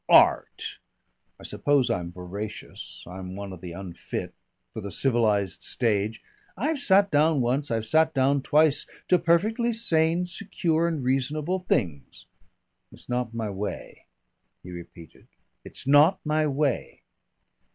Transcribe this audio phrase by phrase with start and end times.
[0.09, 0.79] Art!...
[1.39, 4.33] I suppose I'm voracious, I'm one of the unfit
[4.73, 6.23] for the civilised stage.
[6.57, 12.25] I've sat down once, I've sat down twice, to perfectly sane, secure, and reasonable things....
[12.91, 14.07] It's not my way."
[14.63, 15.27] He repeated,
[15.63, 17.03] "It's not my way."